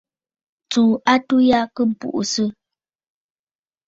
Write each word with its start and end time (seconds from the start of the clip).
Tsuu 0.69 0.93
atû 1.13 1.37
ya 1.49 1.59
kɨ 1.75 1.83
buʼusə. 1.99 2.45